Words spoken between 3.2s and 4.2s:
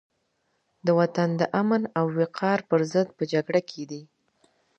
جګړه کې دي.